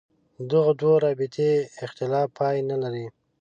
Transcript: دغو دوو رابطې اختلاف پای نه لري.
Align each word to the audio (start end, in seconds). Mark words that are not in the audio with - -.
دغو 0.51 0.71
دوو 0.79 1.01
رابطې 1.05 1.51
اختلاف 1.85 2.27
پای 2.37 2.57
نه 2.69 2.75
لري. 2.81 3.05